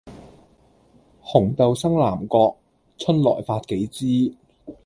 [1.21, 2.57] 紅豆生南國，
[2.97, 4.35] 春來發幾枝，